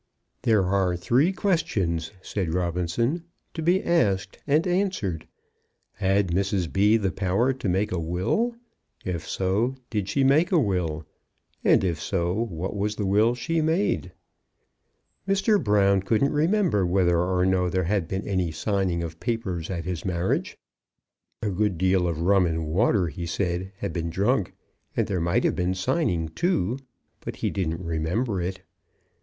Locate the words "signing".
18.51-19.03, 25.75-26.29